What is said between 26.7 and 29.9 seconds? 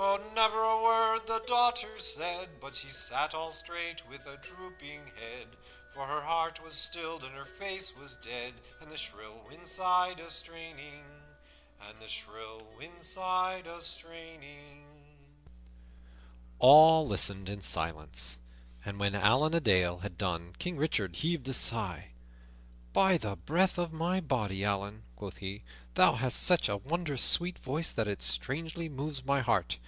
wondrous sweet voice that it strangely moves my heart.